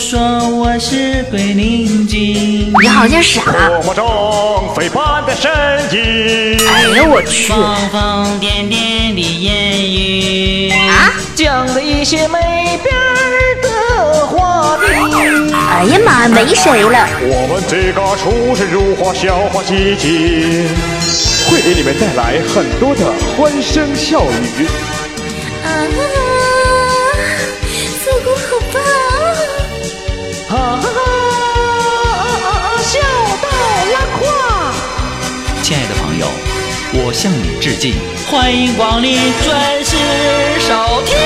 [0.00, 0.18] 说
[0.48, 2.72] 我是鬼灵精。
[2.80, 3.42] 你好像傻。
[3.94, 5.50] 中飞般的身
[5.92, 6.58] 影。
[6.66, 7.48] 哎呦我去！
[7.48, 12.94] 疯疯癫癫的言语啊，讲的一些没边
[13.60, 15.52] 的话题。
[15.52, 17.06] 哎呀妈，没谁了。
[17.20, 20.66] 我们这个出神入化笑话集锦，
[21.50, 24.66] 会给你们带来很多的欢声笑语。
[25.62, 25.68] 啊，
[36.92, 37.94] 我向你致敬，
[38.28, 39.96] 欢迎光临准时
[40.58, 40.74] 收
[41.06, 41.16] 听。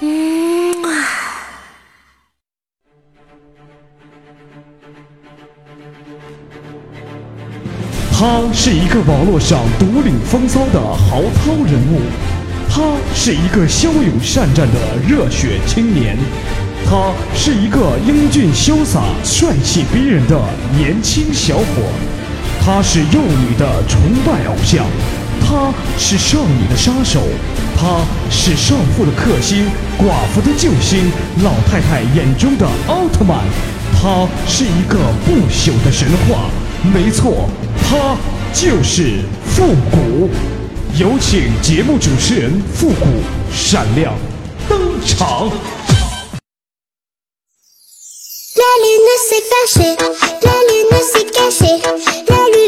[0.00, 1.06] 嗯啊，
[8.12, 12.00] 他是一个网络上独领风骚的豪涛人物，
[12.68, 12.82] 他
[13.14, 16.18] 是一个骁勇善战的热血青年，
[16.92, 20.38] 他是一个英俊潇洒、帅气逼人的
[20.76, 21.64] 年轻小伙，
[22.62, 24.84] 他是幼女的崇拜偶像，
[25.40, 27.22] 他是少女的杀手，
[27.74, 29.64] 他是少妇的克星、
[29.98, 31.10] 寡妇的救星、
[31.42, 33.38] 老太太眼中的奥特曼，
[33.94, 36.50] 他是一个不朽的神话。
[36.92, 37.48] 没错，
[37.88, 38.14] 他
[38.52, 40.28] 就是复古。
[40.98, 43.06] 有请节目主持人复古
[43.50, 44.12] 闪亮
[44.68, 45.50] 登场。
[48.82, 49.96] Lune s'est fâchée,
[50.42, 51.78] la lune s'est cachée,
[52.28, 52.58] la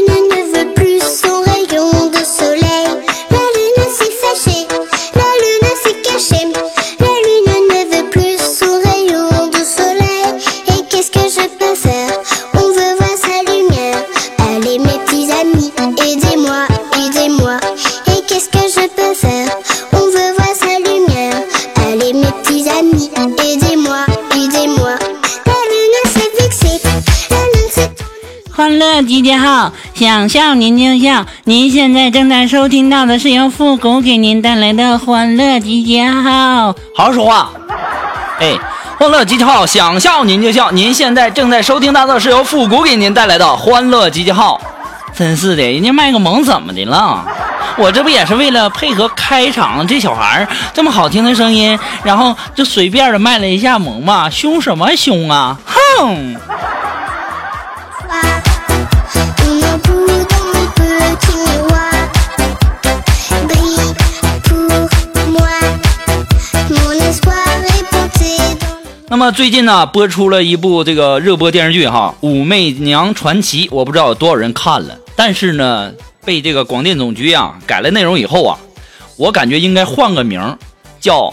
[29.44, 31.26] 号，想笑您就笑。
[31.44, 36.72] 您现在正在收听到的是由复古给您带来的欢乐集结号。
[36.96, 37.50] 好好说话。
[38.40, 38.54] 哎，
[38.98, 40.70] 欢乐集结号，想笑您就笑。
[40.70, 44.60] 您现在正在收听到的是由复古给您带来的欢乐集结号。
[45.14, 47.24] 真是的，人家卖个萌怎么的了？
[47.76, 54.30] 我这不也是为了配合开场这小孩这么好听的声音，然后就随便的卖了一下萌嘛？
[54.30, 55.56] 凶什么凶啊？
[55.66, 56.36] 哼！
[69.14, 75.92] 那么最近呢，播出了一部这个热播电视剧哈，《武媚娘传奇》，我不知道有多少人看了，但是呢，
[76.24, 78.58] 被这个广电总局啊改了内容以后啊，
[79.16, 80.58] 我感觉应该换个名，
[80.98, 81.26] 叫《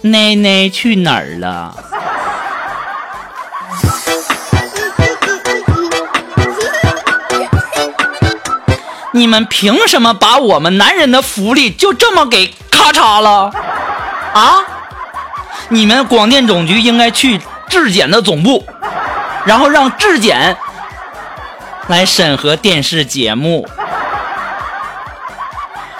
[0.00, 1.76] 奶奶去哪儿了》。
[9.12, 13.52] 你们凭什么把我们男人的福利就这么给咔嚓了？
[14.32, 14.64] 啊？
[15.70, 18.66] 你们广电总局应该去质检的总部，
[19.44, 20.56] 然后让质检
[21.88, 23.68] 来审核电视节目。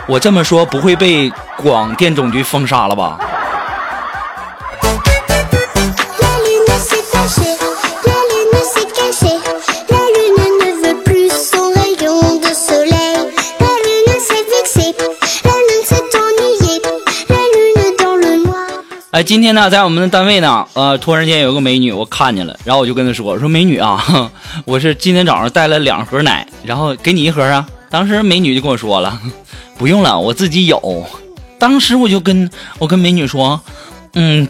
[0.06, 3.18] 我这么说不会被广电总局封杀了吧？
[19.18, 24.30] 哎，今天呢，在我们的单位呢，呃，突然间有个美女，我看见了，然后我就跟她说：“我说美女啊，
[24.64, 29.20] 我是今天早上带了两盒奶，然后给你一盒啊。”当时美女就跟我说了
[29.76, 31.04] ：“不用了，我自己有。”
[31.58, 32.48] 当时我就跟
[32.78, 33.60] 我跟美女说
[34.14, 34.46] ：“嗯，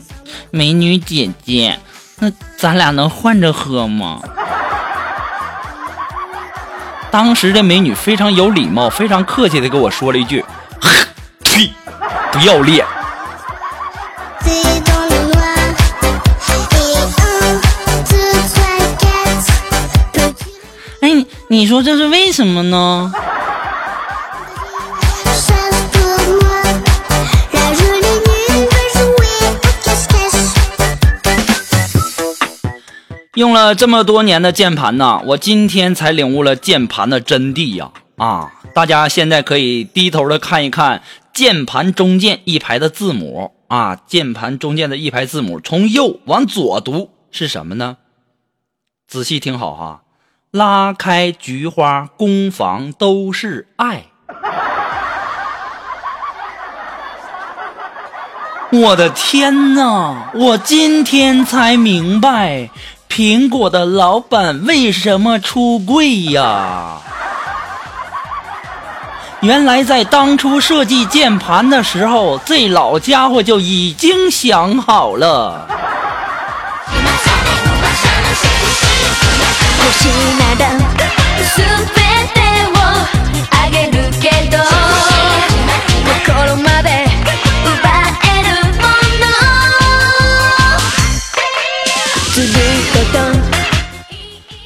[0.51, 1.79] 美女姐姐，
[2.19, 4.21] 那咱俩能换着喝吗？”
[7.11, 10.45] 当时这美女非常有礼貌、非常客气的跟我说了一句
[11.43, 11.73] ：“呸，
[12.33, 12.85] 不要脸。”
[21.01, 23.13] 哎，你说这是为什么呢？
[33.35, 37.93] 用了这么多年的键盘呢，我今天才领悟了键盘的真谛呀！
[38.17, 41.03] 啊，大家现在可以低头的看一看
[41.33, 47.99] 键盘中间一排的字母啊，键盘中间的一排字母，从右往左读是什么呢？
[49.07, 50.03] 仔细听好哈。
[50.51, 54.07] 拉开菊花，攻防都是爱。
[58.73, 62.71] 我的天呐，我今天才明白
[63.09, 67.03] 苹果的老板为什么出柜呀。
[69.41, 75.67] 原来在当初设计键盘的时候，这老家伙就已经想好了。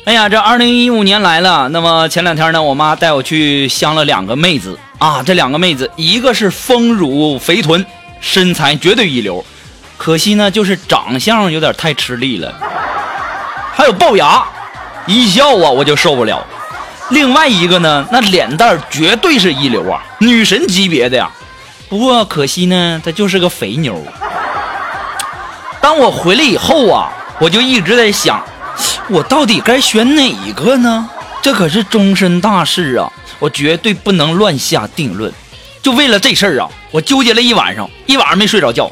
[0.04, 1.68] 哎呀，这二零一五年来了。
[1.68, 5.22] 那么前两天呢，我妈带我去相了两个妹子啊。
[5.22, 7.86] 这两个妹子，一个是丰乳肥臀，
[8.20, 9.44] 身材绝对一流，
[9.96, 12.52] 可惜呢，就是长相有点太吃力了。
[13.72, 14.42] 还有龅牙，
[15.06, 16.44] 一笑啊我就受不了。
[17.10, 21.30] 另外一个呢，那脸蛋绝对是一流啊，女神级别的呀。
[21.88, 23.96] 不过可惜呢，她就是个肥妞。
[25.80, 27.08] 当我回来以后啊，
[27.38, 28.44] 我就一直在想。
[29.08, 31.08] 我到底该选哪一个呢？
[31.42, 33.12] 这可是终身大事啊！
[33.40, 35.32] 我绝对不能乱下定论。
[35.82, 38.88] 就为了这事儿啊，我纠结了一晚上，一晚上没睡着觉。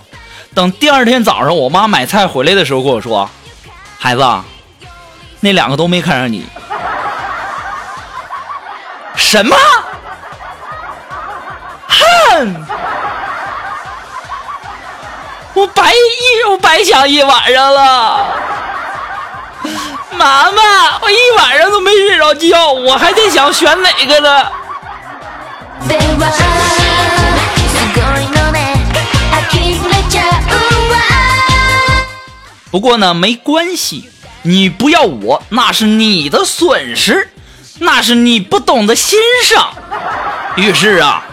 [0.52, 3.30] 等第二天早上，我妈买菜回来的时候跟我说
[3.98, 4.26] ：“孩子，
[5.38, 6.44] 那两个都没看上你。”
[9.14, 9.56] 什么？
[11.86, 12.66] 哼！
[15.54, 18.26] 我白一我白想一晚上了。
[20.19, 24.45] 妈妈，我一晚上都没睡着觉，我还在想选哪个呢。
[25.87, 28.57] ではすごいのね
[29.31, 30.53] 呆れちゃう
[30.91, 30.95] わ
[32.71, 34.09] 不过呢，没关系，
[34.41, 37.29] 你不要我那是你的损失，
[37.79, 39.69] 那是你不懂得欣赏。
[40.55, 41.23] 于是啊，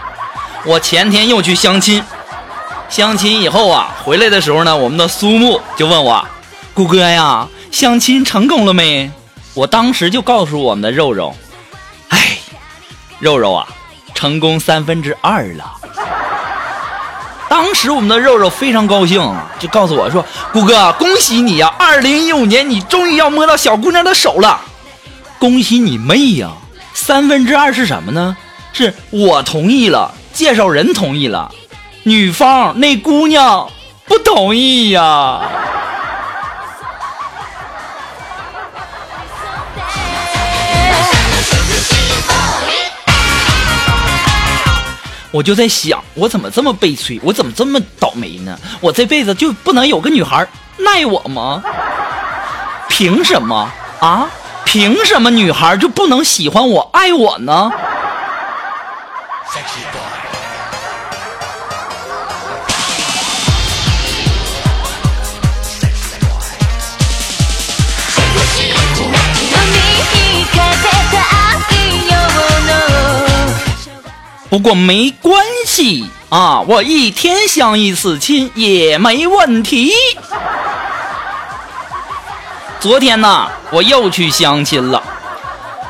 [0.65, 2.05] 我前天又去相亲，
[2.89, 6.27] 相亲以后啊，回来的时候呢，我们的苏木就问我，
[6.75, 7.49] 谷哥呀。
[7.78, 9.12] 相亲成功了没？
[9.54, 11.36] 我当时就告诉我们的肉肉，
[12.10, 12.40] 哎，
[13.20, 13.68] 肉肉啊，
[14.16, 15.76] 成功三分之二了。
[17.48, 19.22] 当时我们的肉肉非常高兴，
[19.60, 21.72] 就告诉我说：“谷哥，恭喜你呀！
[21.78, 24.60] 二零一五年你终于要摸到小姑娘的手了。”
[25.38, 26.50] 恭喜你妹呀！
[26.96, 28.36] 三分之二是什么呢？
[28.74, 31.54] 是我同意了，介绍人同意了，
[32.02, 33.70] 女方那姑娘
[34.08, 35.42] 不同意呀。
[45.38, 47.20] 我就在想，我怎么这么悲催？
[47.22, 48.58] 我怎么这么倒霉呢？
[48.82, 50.48] 我这辈子就不能有个女孩
[50.84, 51.62] 爱我吗？
[52.90, 54.28] 凭什么啊？
[54.66, 57.72] 凭什么女孩就不能喜欢我、爱我呢？
[74.50, 79.92] 不过没关系啊，我一天相一次亲也没问题。
[82.80, 85.04] 昨天呢，我又去相亲了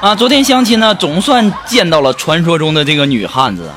[0.02, 0.16] 啊。
[0.16, 3.70] 昨天相亲呢，总算见到了传说中的这个女汉子。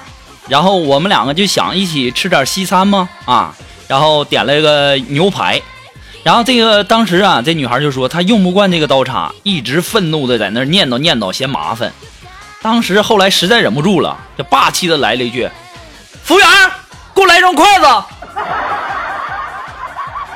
[0.49, 3.09] 然后我们两个就想一起吃点西餐吗？
[3.27, 3.55] 啊，
[3.87, 5.61] 然后点了一个牛排。
[6.23, 11.93] 然后这个当时啊，这女孩就说她用不惯这个刀叉，一直愤怒的在那念叨念叨，嫌麻烦。
[12.63, 15.49] 当时后来实在忍不住了，就霸气的来了一句
[16.23, 16.47] ：“服务员，
[17.15, 17.87] 给我来双筷子。”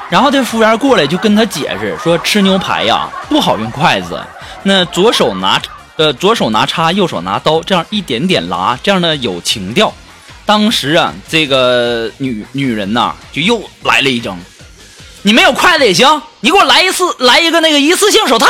[0.08, 4.18] 然后这服务员过来就跟他解释说：“吃牛排呀不好用筷子，
[4.62, 5.60] 那左手拿
[5.96, 9.92] 呃左手拿叉，右手拿刀，这样一点点拉，这样呢有情调。”
[10.46, 14.38] 当时啊，这个女女人呐就又来了一张
[15.22, 18.46] ：“你没有筷子也行，你给我来一次来一个那个一次性手套，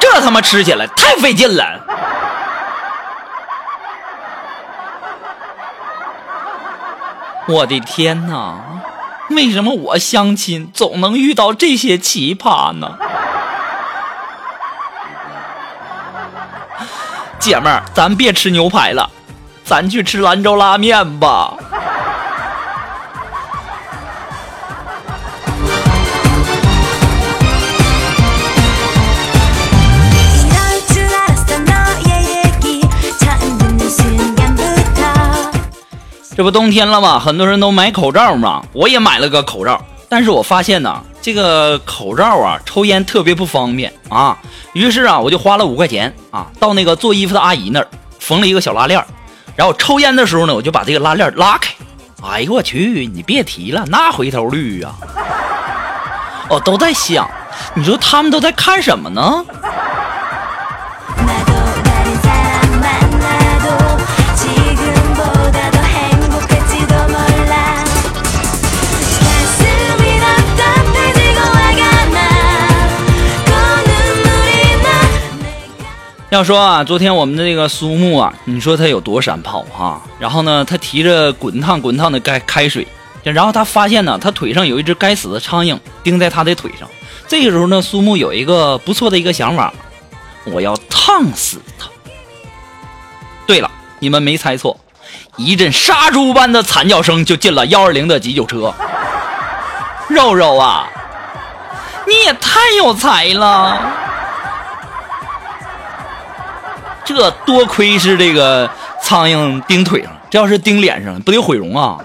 [0.00, 1.80] 这他妈吃起来太费劲了。
[7.48, 8.56] ”我的天哪！
[9.30, 12.98] 为什么我相亲总能遇到这些奇葩呢？
[17.38, 19.10] 姐们儿，咱别吃牛排了，
[19.64, 21.54] 咱去吃兰州拉面吧。
[36.36, 37.18] 这不冬天了吗？
[37.20, 39.80] 很多人都买口罩嘛，我也买了个口罩。
[40.08, 44.36] 但是我发现呢，这个口罩啊，抽烟特别不方便啊。
[44.72, 47.86] 于是啊，我就花了五块钱啊，到那个做衣服的阿姨那儿
[48.18, 49.02] 缝了一个小拉链
[49.54, 51.72] 然后抽烟的时候呢，我就把这个拉链拉开，
[52.22, 54.90] 哎呦我去，你别提了，那回头率呀、
[56.48, 57.30] 我都在想，
[57.74, 59.44] 你说他们都在看什么呢？
[76.34, 82.84] 要说啊，昨天我们的这个苏木啊，你说他有多闪炮哈、然后呢，他提着滚烫滚烫的开开水，
[83.22, 86.88] 然后他发现呢，他腿上有一只该死的苍蝇钉在他的腿上。
[87.28, 89.72] 这个时候呢，苏木有一个不错的一个想法，
[90.46, 91.86] 我要烫死他。
[93.46, 94.76] 对了，你们没猜错，
[95.36, 98.74] 一阵杀猪般的惨叫声就进了幺二零的急救车。
[100.10, 100.88] 肉肉啊，
[102.08, 104.00] 你也太有才了！
[107.04, 108.68] 这多亏是这个
[109.02, 111.98] 苍蝇叮腿上，这要是叮脸上，不得毁容啊！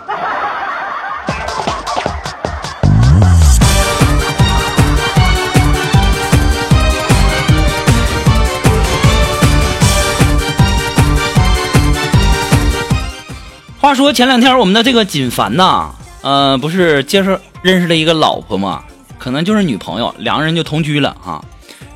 [13.79, 15.89] 话说前两天我们的这个锦凡呐，
[16.21, 18.83] 呃，不是介绍认识了一个老婆嘛，
[19.17, 21.41] 可能就是女朋友，两个人就同居了啊。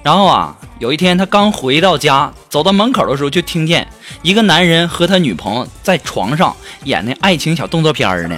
[0.03, 3.88] 然后啊，有一天他刚回到家，走到门口的时候，就听见
[4.22, 8.36] 一个男人和他女朋友在床上演那爱情小动作片呢。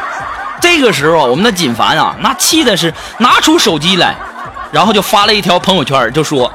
[0.60, 4.14] 这个时候，我们的锦凡啊，那气的是拿出手机来，
[4.70, 6.52] 然后就发了一条朋友圈，就说：“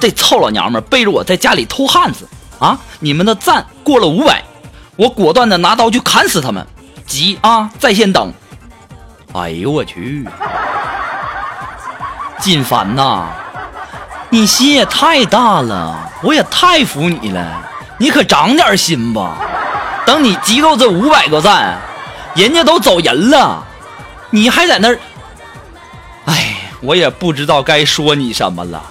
[0.00, 2.26] 这臭老娘们背着我在家里偷汉子
[2.58, 2.78] 啊！
[3.00, 4.42] 你们的赞过了五百，
[4.96, 6.66] 我果断的拿刀去砍死他们！
[7.04, 8.32] 急啊，在线等！”
[9.34, 10.26] 哎呦我去！
[12.38, 13.28] 锦凡呐，
[14.32, 17.62] 你心也太大了，我也太服你了，
[17.98, 19.36] 你可长点心吧。
[20.06, 21.78] 等你集够这五百个赞，
[22.34, 23.62] 人家都走人了，
[24.30, 24.98] 你还在那儿，
[26.24, 28.82] 哎，我也不知道该说你什么了。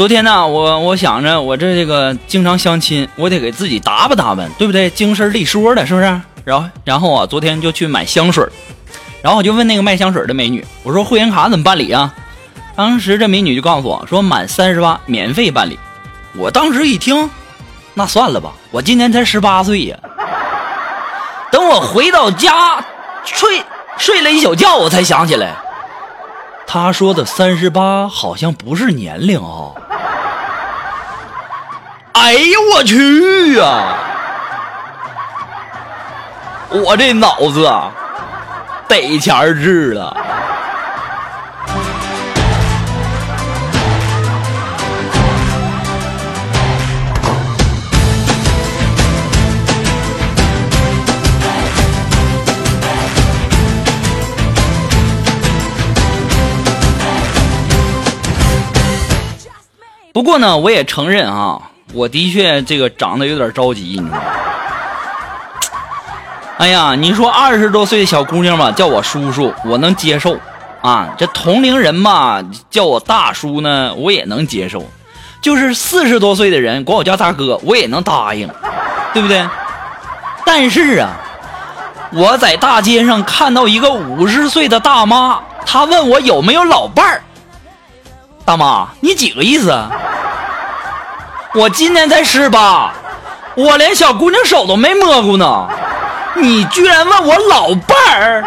[0.00, 4.88] 昨天呢，我我想着我这这个经常相亲，我得给自己打扮打扮，对不对？
[4.88, 6.06] 精神利索的，是不是？
[6.42, 8.42] 然后然后啊，昨天就去买香水，
[9.20, 12.14] 然后我就问那个卖香水的美女，我说会员卡怎么办理啊？
[12.74, 15.78] 当时这美女就告诉我说满三十八免费办理。
[16.34, 17.28] 我当时一听，
[17.92, 19.98] 那算了吧，我今年才十八岁呀。
[21.52, 22.82] 等我回到家，
[23.22, 23.62] 睡
[23.98, 25.54] 睡了一宿觉，我才想起来，
[26.66, 29.76] 她说的三十八好像不是年龄啊。
[32.12, 33.96] 哎呦我去呀、
[36.70, 37.90] 我这脑子啊，
[38.88, 40.16] 得钱儿治了。
[60.12, 64.22] 不过呢，我也承认啊，我的确这个长得有点着急，你知道吗？
[66.58, 70.36] 哎呀，你说二十多岁的小姑娘吧，叫我叔叔，我能接受
[70.82, 71.08] 啊。
[71.16, 74.84] 这同龄人嘛，叫我大叔呢，我也能接受。
[75.40, 78.46] 就是四十多岁的人管我叫大哥，我也能答应，
[79.14, 79.42] 对不对？
[80.44, 81.12] 但是啊，
[82.12, 87.22] 我在大街上看到一个五十岁的大妈，她问我有没有老伴儿。
[88.44, 89.90] 大妈，你几个意思啊？
[91.52, 92.92] 我今年才十八，
[93.56, 95.66] 我连小姑娘手都没摸过呢，
[96.36, 98.44] 你居然问我老伴儿？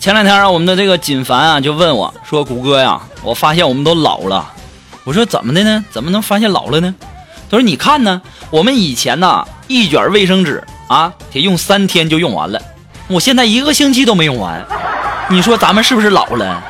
[0.00, 4.50] 前两天啊，我们的这个锦凡啊就问我说：“谷歌呀，我发现我们都老了。”
[5.04, 5.84] 我说：“怎么的呢？
[5.90, 6.94] 怎么能发现老了呢？”
[7.50, 12.58] 他说：“你看呢，我们以前呐一卷卫生纸啊得用三天就用完了，
[13.08, 14.64] 我现在一个星期都没用完。
[15.28, 16.62] 你说咱们是不是老了？”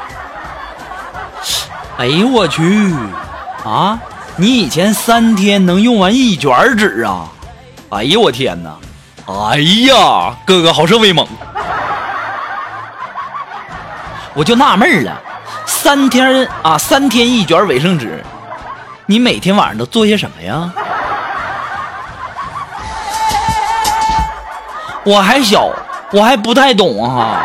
[1.98, 2.92] 哎呦我去！
[3.64, 3.96] 啊，
[4.34, 7.30] 你以前三天能用完一卷纸啊？
[7.90, 8.74] 哎呦我天哪！
[9.26, 11.24] 哎呀，哥哥好生威猛！
[14.40, 15.20] 我就纳闷了，
[15.66, 18.24] 三天啊，三天一卷卫生纸，
[19.04, 20.72] 你每天晚上都做些什么呀？
[25.04, 25.68] 我还小，
[26.10, 27.44] 我还不太懂啊。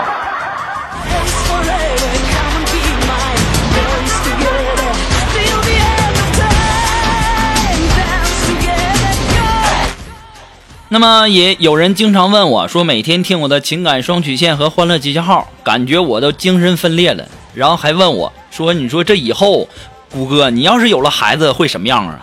[10.96, 17.28] 那么也有人经常问我说，每天听我的情感双曲线和欢乐集结号，感觉我都精神分裂了。
[17.54, 19.68] 然后还问我说，你说这以后，
[20.10, 22.22] 谷歌你要是有了孩子会什么样啊？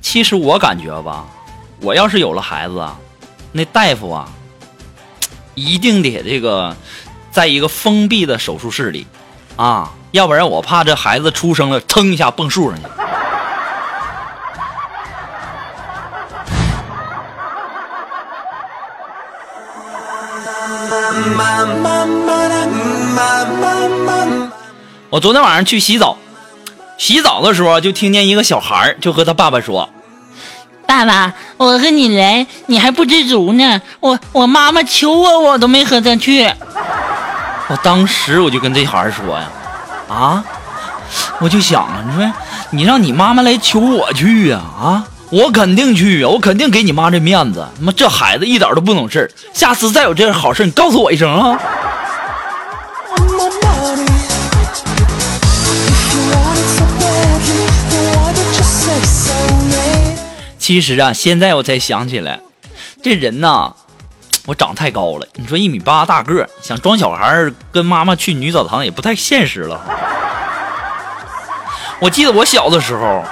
[0.00, 1.24] 其实我感觉吧，
[1.80, 2.98] 我要是有了孩子啊，
[3.52, 4.28] 那大夫啊，
[5.54, 6.76] 一定得这个，
[7.30, 9.06] 在一个封闭的手术室里，
[9.54, 12.88] 啊，要不然我怕这孩子出生了，噌一下蹦树上去。
[25.10, 26.18] 我昨天晚上去洗澡，
[26.98, 29.88] 洗澡的时候就听见一个小孩儿就和他爸爸说
[30.86, 33.80] 爸爸，我和你来，你还不知足呢。
[34.00, 36.44] 我我妈妈求我，我都没和他去。
[37.68, 39.50] ：“我当时我就跟这孩儿说呀，
[40.08, 40.44] 啊，
[41.40, 42.32] 我就想啊，你说
[42.70, 47.66] 你让你妈妈来求我去呀，啊，我肯定去啊，我肯定给你妈这面子。
[47.80, 51.58] 妈这孩子一点都不懂事儿，下次再有这好事，你告诉我一声啊。”
[60.68, 62.40] 其实啊，现在我才想起来，
[63.02, 63.72] 这人呐，
[64.44, 65.26] 我长太高了。
[65.36, 69.80] 你说一米八大个，想装小孩跟妈妈去女澡堂也不太现实了。
[72.00, 73.24] 我记得我小的时候，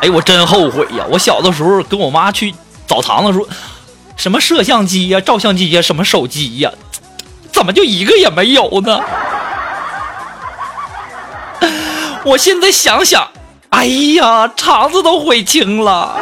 [0.00, 1.04] 哎，我真后悔呀！
[1.10, 2.54] 我小的时候跟我妈去
[2.86, 3.46] 澡堂的时候，
[4.16, 6.72] 什么摄像机呀、照相机呀、什么手机呀，
[7.52, 8.98] 怎么就一个也没有呢？
[12.24, 13.28] 我现在想想，
[13.68, 13.84] 哎
[14.16, 16.16] 呀，肠子都悔青了。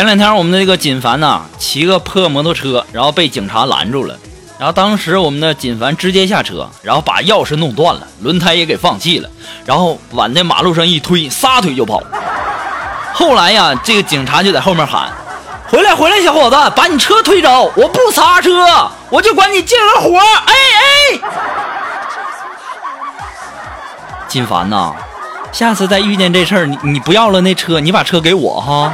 [0.00, 4.16] 前两天我们的这个锦凡呐，骑个破摩托车，然后被警察拦住了。
[4.58, 9.28] 然后当时我们的锦凡直接下车，然后把钥匙弄断了，轮胎也给放气了，
[9.66, 12.02] 然后往那马路上一推，撒腿就跑。
[13.12, 15.12] 后来呀，这个警察就在后面喊
[15.68, 18.50] ：“回来，回来，小伙子，把你车推走，我不擦车，
[19.10, 20.54] 我就管你借个活。”哎
[21.12, 21.20] 哎，
[24.26, 24.94] 锦凡呐，
[25.52, 28.90] 下次再遇见这事儿，你你不要了那车，你把车给我哈。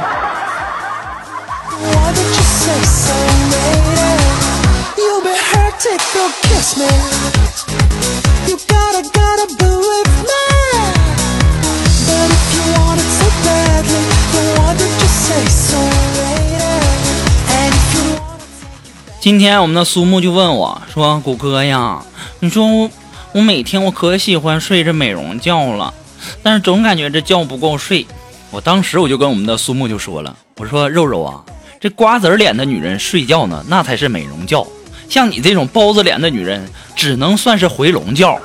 [19.19, 22.01] 今天我们的苏木就问我说：“谷歌呀，
[22.39, 22.89] 你说我
[23.33, 25.93] 我每天我可喜欢睡这美容觉了，
[26.41, 28.07] 但是总感觉这觉不够睡。”
[28.51, 31.43] 我当时我就跟我们的苏木就说了：“我说肉肉啊，
[31.89, 34.65] 瓜子脸的女人睡觉呢，那才是美容觉；
[35.09, 38.39] 像你这种包子脸的女人，只能算是回笼觉。”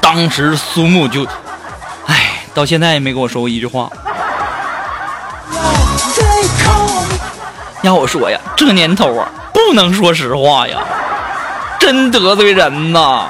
[0.00, 1.26] 当时苏木就，
[2.06, 3.90] 唉，到现在也没跟我说过一句话。
[7.82, 10.78] 要我说呀，这年头啊，不能说实话呀，
[11.78, 13.28] 真得罪人呐。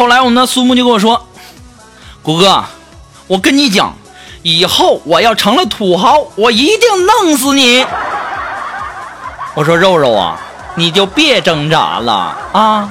[0.00, 1.26] 后来我们的苏木就跟我说
[2.24, 2.64] ：“谷哥，
[3.26, 3.94] 我跟你讲，
[4.40, 7.84] 以后我要成了土豪，我一定弄死你。”
[9.52, 10.40] 我说：“肉肉啊，
[10.76, 12.88] 你就别挣扎了啊！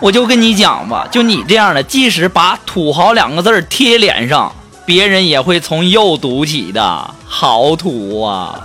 [0.00, 4.50] 我就跟你讲吧，就你这样的，即使把‘土豪’两个字贴脸上，
[4.86, 7.10] 别人也会从右读起的。
[7.28, 8.60] 好土啊！”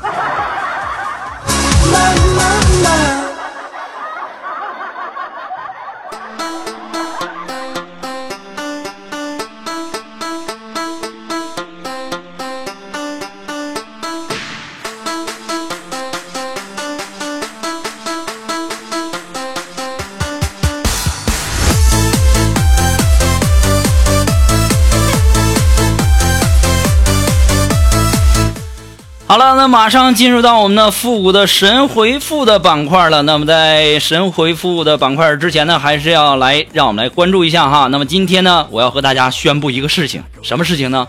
[29.29, 33.21] 好了，那马上进入到我们的复古的神回复的板块了。
[33.21, 37.85] 那么在神回复的板块之前呢，还是要来让我们来关注一下哈。
[37.91, 41.07] 那么今天呢，我要和大家宣布一个事情，什么事情呢？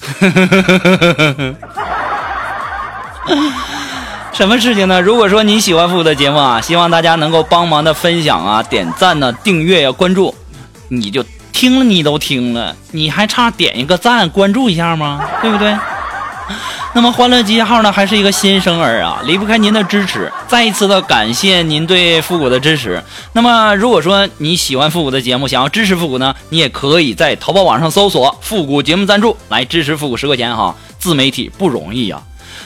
[4.34, 5.00] 什么事情呢？
[5.00, 10.34] 如果说你喜欢复古的节目啊，希望大家能够帮忙的分享啊、点赞呢、订阅呀、关注。
[10.88, 15.24] 你就听了，你都听了，你还差点一个赞、关注一下吗？
[15.40, 15.74] 对不对？
[16.98, 20.32] 那么欢乐集结号呢，还是一个新生儿啊，离不开您的支持。
[20.48, 23.00] 再一次的感谢您对复古的支持。
[23.34, 30.74] 那么如果说你喜欢复古的节目，想要支持复古呢，你也可以在淘宝网上搜索“复古节目赞助”来支持复古十块钱哈。
[30.98, 32.20] 自媒体不容易呀、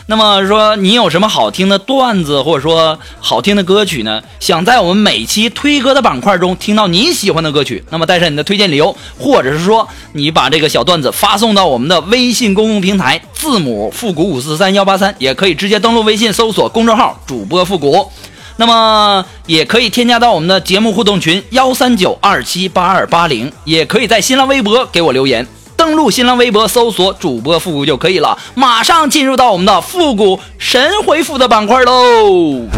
[0.06, 4.20] 那么说你有什么好听的段子，或者说好听的歌曲呢？
[4.40, 18.10] 想在我们每期推歌的板块中听到你喜欢的歌曲，那么带上你的推荐理由，或者是说你把这个小段子发送到我们的微信公共平台，字母复古五四三幺八三，也可以直接登录微信搜索公众号主播复古。
[18.56, 25.46] 那么也可以添加到我们的节目互动群幺三九二七八二八零，也可以在新浪微博给我留言。
[25.82, 28.38] 登录新浪微博搜索主播复古就可以了。
[28.54, 32.68] 马上进入到我们的复古神回复的板块喽。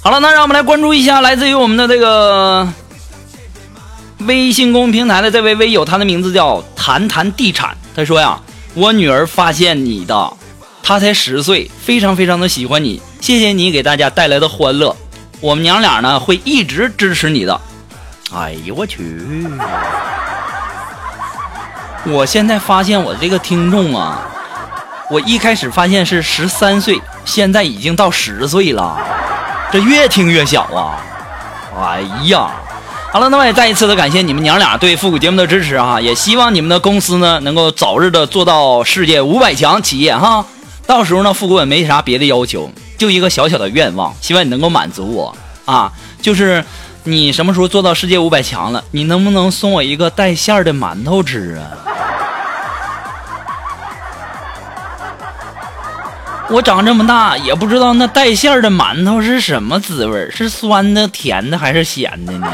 [0.00, 2.66] 好了，那让我们来关注一下来自于我们的这个
[4.20, 7.76] 微信公平台的这位微友，他的名字叫谈谈地产。
[7.94, 8.40] 他说呀，
[8.74, 10.32] 我女儿发现你的，
[10.82, 14.94] 她才十岁，非常非常的喜欢你，谢谢你给大家带来的欢乐，
[15.40, 17.60] 我们娘俩呢会一直支持你的。
[18.34, 19.24] 哎呦我去！
[22.06, 24.28] 我现在发现我这个听众啊，
[25.08, 28.98] 我一开始发现是十三岁，现在已经到十岁了。
[29.70, 30.98] 这越听越小啊！
[31.78, 32.50] 哎呀，
[33.14, 40.44] 好了，那么也再一次的感谢你们娘俩对复古节目的支持啊，也希望你们的公司呢能够早日的做到世界五百强企业哈。
[40.84, 45.32] 到时候呢，复古也没啥别的要求，就一个小小的愿望，希望你能够满足我
[45.64, 46.64] 啊，就是
[47.04, 51.93] 你什么时候做到世界五百强了，你能不能送我一个带馅儿的馒头吃啊？
[56.54, 62.46] 我长这么大也不知道那带馅儿的馒头是什么滋味儿，是酸的、甜的还是咸的呢？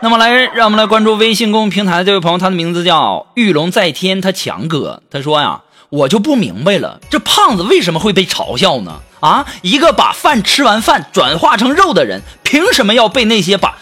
[0.00, 5.00] 那么来，让我们来关注微信公众平台的这位朋友，他的名字叫玉龙在天，他强哥。
[5.08, 8.98] 他说呀，我就不明白了，这胖子为什么会被嘲笑呢？
[9.20, 13.76] 啊，一个把饭吃完饭转化成肉的人，凭什么要被那些把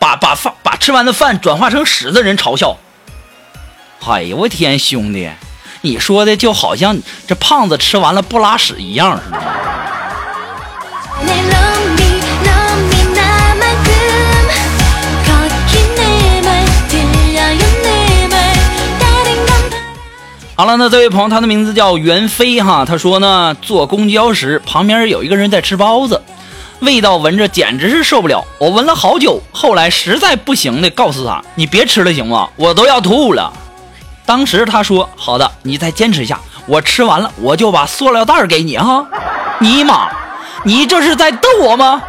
[0.00, 2.78] 把把饭把吃完的饭转化成屎的人嘲笑？
[4.04, 5.28] 哎呦我天，兄弟，
[5.80, 9.38] 你说的就好像这胖子吃完了不拉屎一样似的。
[20.54, 26.22] 好了，那这位朋友，他的名字叫袁飞哈，他说呢，坐公交时，旁边有一个人在吃包子，
[26.78, 31.42] 味道闻着简直是受不了，我闻了好久，后来实在不行的告诉他。
[31.56, 32.48] 你别吃了，行吗？
[32.56, 33.52] 我都要吐了。
[34.26, 39.06] 当时他说好的，你再坚持一下，我吃完了我就把塑料袋给你哈。
[39.60, 40.08] 尼玛，
[40.64, 42.02] 你这是在逗我吗？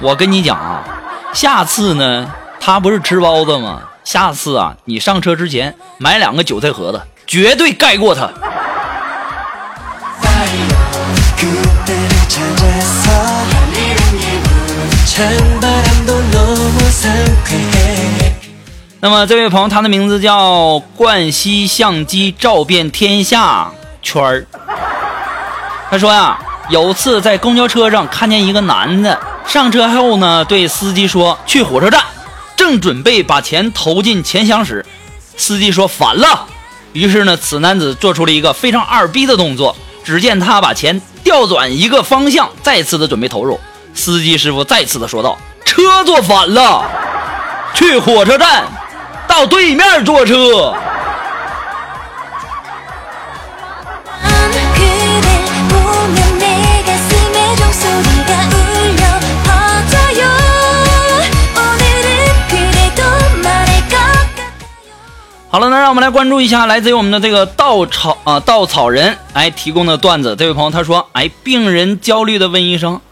[0.00, 0.84] 我跟你讲啊，
[1.32, 3.80] 下次呢，他不是吃包子吗？
[4.04, 8.30] 下次啊，你上车之前买两个韭菜盒子，绝对盖过他。
[19.06, 23.70] 那么这位朋友，他的名字叫冠希相机照遍天下
[24.02, 24.44] 圈儿。
[25.88, 26.36] 他说呀，
[26.70, 29.16] 有次在公交车上看见一个男的，
[29.46, 32.02] 上车后呢，对司机说去火车站，
[32.56, 34.84] 正准备把钱投进钱箱时，
[35.36, 36.44] 司机说反了。
[36.92, 43.60] 于是呢，此男子做出了一个非常二逼的动作，只见他把钱调转一个方向，再次的准备投入。
[43.94, 46.82] 司机师傅再次的说道：“车坐反了，
[47.72, 48.64] 去火车站，
[49.36, 50.72] 到对面坐车。
[65.50, 70.34] 好了，那让我们来关注一下来自于我们的这个稻草啊稻草人，哎，提供的段子。
[70.34, 73.02] 这位朋友他说，哎，病人焦虑的问医生，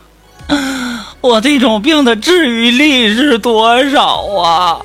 [1.20, 4.80] 我这种病的治愈率是多少啊？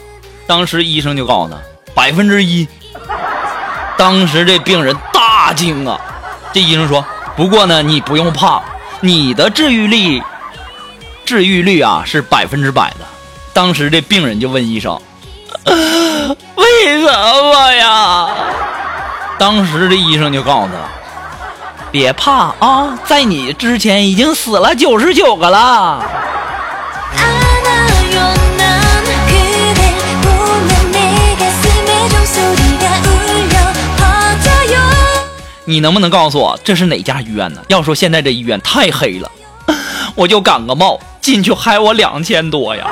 [0.50, 1.60] 当时医生就告诉他：
[1.94, 2.68] 百分之一。
[3.96, 6.02] 当时这病人大惊啊！
[6.52, 7.06] 这医生说
[7.38, 8.60] ：“不过呢，你不用怕，
[9.00, 10.24] 你的治愈率，
[11.24, 13.06] 治愈率啊是百分之百的。”
[13.54, 15.00] 当时这病人就问医生
[15.66, 16.66] ：“为
[17.00, 18.30] 什么呀？”
[19.38, 20.74] 当时这医生就告诉他
[21.92, 26.04] ：“别怕啊，在你之前已经死了九十九个了。”
[35.70, 37.62] 你能不能告诉我这是哪家医院呢？
[37.68, 39.30] 要说现在这医院太黑了，
[40.16, 42.88] 我就感个冒，进去害我两千多呀！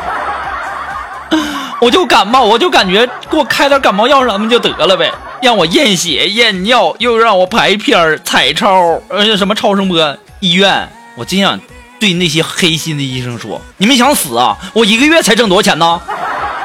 [1.82, 5.12] 我就感冒，我就感觉给我开点感冒药什么就得了呗，
[5.42, 10.16] 让我验血验尿，又让我拍片儿彩超，呃，什么超声波。
[10.40, 11.60] 医院，我真想
[12.00, 14.56] 对那些黑心的医生说：你们想死啊？
[14.74, 16.00] 我一个月才挣多少钱呢？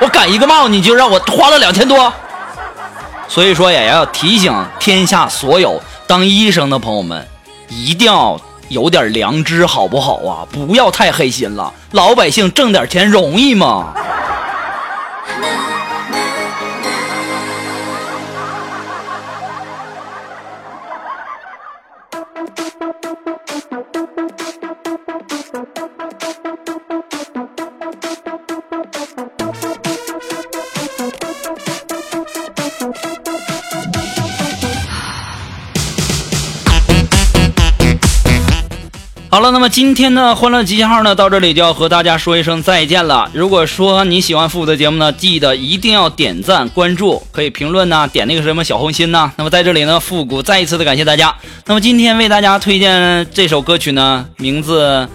[0.00, 2.12] 我感一个冒你就让我花了两千多。
[3.28, 5.80] 所以说也要提醒天下所有
[6.12, 7.26] 当医生的朋友们，
[7.70, 10.44] 一定要有点良知，好不好啊？
[10.52, 13.94] 不要太黑心了，老百姓挣点钱容易吗？
[39.42, 43.28] 好了，那么今天的欢乐集结号呢，到这里就要和大家说一声再见了。
[43.34, 49.32] 如果说你喜欢复古的节目呢，记得一定要点赞、关注，可以评论呐，点那个什么小红心呐。
[49.36, 51.34] 那么在这里呢，复古再一次的感谢大家。
[51.66, 55.08] 那么今天为大家推荐这首歌曲呢，名字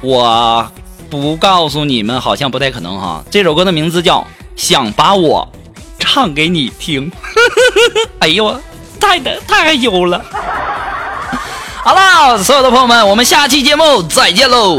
[0.00, 0.66] 我
[1.10, 3.22] 不告诉你们，好像不太可能哈。
[3.30, 4.20] 这首歌的名字叫
[4.56, 5.46] 《想把我
[5.98, 7.10] 唱给你听》。
[8.20, 8.58] 哎呦，
[8.98, 10.24] 太的太害羞了。
[11.84, 14.78] 好了，所有的朋友们，我们下期节目再见喽。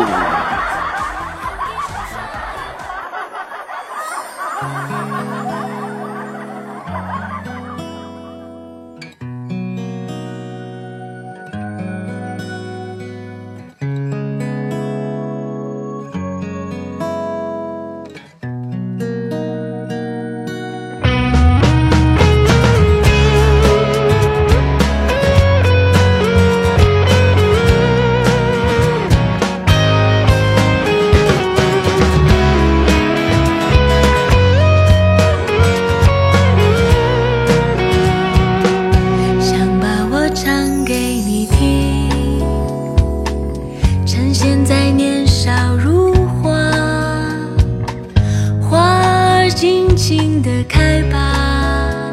[50.05, 52.11] 尽情地开吧，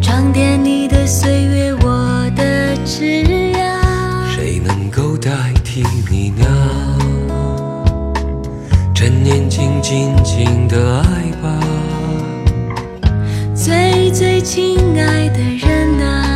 [0.00, 4.32] 装点你的岁月，我的枝桠。
[4.32, 6.46] 谁能够代替你呢？
[8.94, 11.58] 趁年轻，尽情的爱吧。
[13.52, 16.35] 最最亲爱的人啊，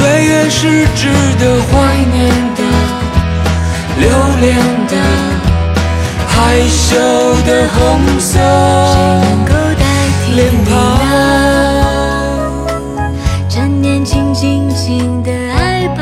[0.00, 1.08] 岁月是值
[1.38, 1.72] 得怀
[2.10, 2.16] 念
[2.56, 2.62] 的、
[3.98, 4.08] 留
[4.40, 4.56] 恋
[4.88, 4.96] 的、
[6.26, 6.96] 害羞
[7.44, 7.78] 的红
[8.18, 8.38] 色
[10.34, 10.72] 脸庞。
[11.04, 11.10] 呢？
[13.46, 16.00] 趁年轻，尽情的爱吧，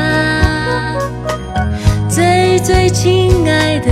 [2.07, 3.91] 最最亲爱的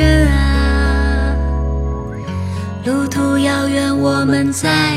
[0.00, 1.36] 人啊。
[2.84, 4.96] 路途遥远我们在